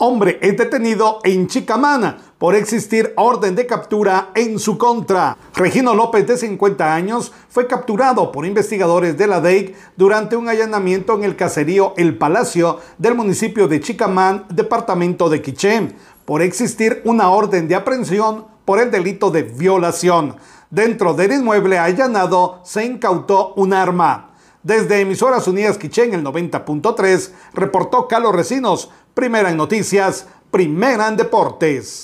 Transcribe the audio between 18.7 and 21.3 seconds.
el delito de violación. Dentro